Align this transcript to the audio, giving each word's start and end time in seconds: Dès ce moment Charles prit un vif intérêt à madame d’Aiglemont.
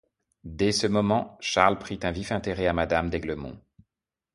Dès 0.49 0.71
ce 0.71 0.87
moment 0.87 1.37
Charles 1.41 1.77
prit 1.77 1.99
un 2.01 2.09
vif 2.11 2.31
intérêt 2.31 2.65
à 2.65 2.73
madame 2.73 3.11
d’Aiglemont. 3.11 3.61